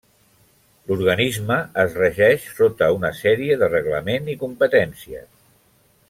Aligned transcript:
L'organisme 0.91 1.57
es 1.83 1.97
regeix 2.01 2.47
sota 2.61 2.87
una 2.97 3.11
sèrie 3.21 3.57
de 3.65 3.69
Reglament 3.77 4.33
i 4.35 4.39
competències. 4.45 5.29